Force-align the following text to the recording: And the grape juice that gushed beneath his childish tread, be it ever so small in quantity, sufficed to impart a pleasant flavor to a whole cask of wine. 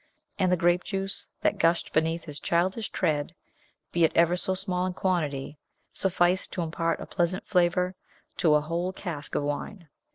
And 0.39 0.51
the 0.51 0.57
grape 0.57 0.83
juice 0.83 1.29
that 1.41 1.59
gushed 1.59 1.93
beneath 1.93 2.23
his 2.23 2.39
childish 2.39 2.89
tread, 2.89 3.35
be 3.91 4.03
it 4.03 4.11
ever 4.15 4.35
so 4.35 4.55
small 4.55 4.87
in 4.87 4.95
quantity, 4.95 5.59
sufficed 5.93 6.51
to 6.53 6.63
impart 6.63 6.99
a 6.99 7.05
pleasant 7.05 7.45
flavor 7.45 7.93
to 8.37 8.55
a 8.55 8.61
whole 8.61 8.93
cask 8.93 9.35
of 9.35 9.43
wine. 9.43 9.89